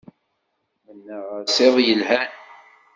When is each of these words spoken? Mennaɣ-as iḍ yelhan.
Mennaɣ-as 0.85 1.55
iḍ 1.65 1.75
yelhan. 1.85 2.29